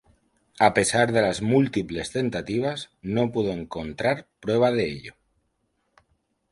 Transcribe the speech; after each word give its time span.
A 0.57 0.73
pesar 0.73 1.11
de 1.11 1.21
las 1.21 1.43
múltiples 1.43 2.11
tentativas, 2.11 2.89
no 3.03 3.31
pudo 3.31 3.51
encontrar 3.51 4.27
prueba 4.39 4.71
de 4.71 4.89
ello. 4.91 5.13